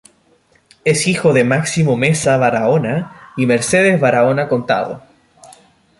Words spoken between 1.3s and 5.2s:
de Máximo Meza Barahona y Mercedes Barahona Contado.